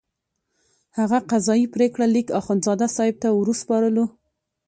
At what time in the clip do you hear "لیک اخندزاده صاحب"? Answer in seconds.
2.15-3.15